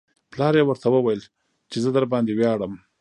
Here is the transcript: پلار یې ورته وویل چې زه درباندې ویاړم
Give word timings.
پلار 0.31 0.53
یې 0.59 0.63
ورته 0.65 0.87
وویل 0.91 1.21
چې 1.71 1.77
زه 1.83 1.89
درباندې 1.97 2.33
ویاړم 2.35 2.73